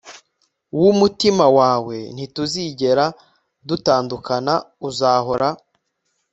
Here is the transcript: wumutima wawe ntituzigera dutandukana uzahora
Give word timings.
wumutima 0.79 1.45
wawe 1.59 1.97
ntituzigera 2.15 3.05
dutandukana 3.67 4.53
uzahora 4.89 5.47